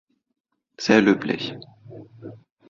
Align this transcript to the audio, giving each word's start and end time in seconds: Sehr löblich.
Sehr 0.79 0.99
löblich. 0.99 1.53